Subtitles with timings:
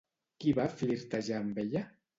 [0.43, 1.89] Qui va flirtejar amb ella?